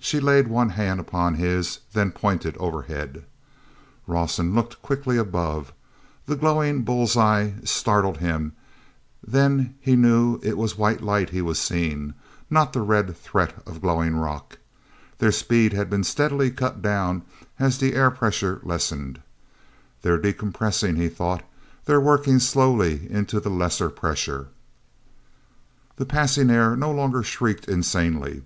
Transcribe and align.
She 0.00 0.20
laid 0.20 0.48
one 0.48 0.70
hand 0.70 1.00
upon 1.00 1.34
his, 1.34 1.80
then 1.92 2.12
pointed 2.12 2.56
overhead. 2.56 3.26
awson 4.08 4.54
looked 4.54 4.80
quickly 4.80 5.18
above. 5.18 5.74
The 6.24 6.34
glowing 6.34 6.80
bull's 6.80 7.14
eyes 7.14 7.68
startled 7.70 8.16
him, 8.16 8.54
then 9.22 9.74
he 9.82 9.94
knew 9.94 10.40
it 10.42 10.56
was 10.56 10.78
white 10.78 11.02
light 11.02 11.28
he 11.28 11.42
was 11.42 11.58
seeing, 11.58 12.14
not 12.48 12.72
the 12.72 12.80
red 12.80 13.14
threat 13.14 13.54
of 13.66 13.82
glowing 13.82 14.16
rock. 14.16 14.56
Their 15.18 15.30
speed 15.30 15.74
had 15.74 15.90
been 15.90 16.04
steadily 16.04 16.50
cut 16.50 16.80
down 16.80 17.20
as 17.58 17.76
the 17.76 17.92
air 17.94 18.10
pressure 18.10 18.60
lessened. 18.62 19.20
"They're 20.00 20.16
decompressing," 20.18 20.96
he 20.96 21.10
thought. 21.10 21.42
"They're 21.84 22.00
working 22.00 22.38
slowly 22.38 23.10
into 23.10 23.40
the 23.40 23.50
lesser 23.50 23.90
pressure." 23.90 24.48
The 25.96 26.06
passing 26.06 26.48
air 26.48 26.76
no 26.76 26.90
longer 26.90 27.22
shrieked 27.22 27.68
insanely. 27.68 28.42